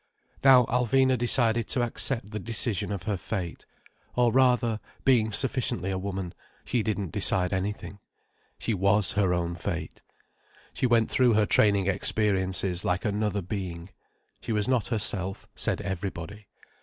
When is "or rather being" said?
4.15-5.31